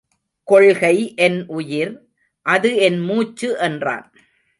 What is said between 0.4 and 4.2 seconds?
கொள்கை என் உயிர் அது என் மூச்சு என்றான்.